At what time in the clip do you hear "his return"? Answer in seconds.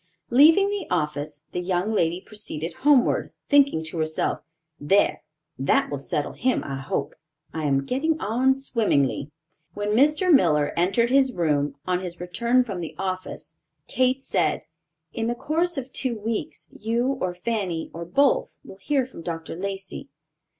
11.99-12.63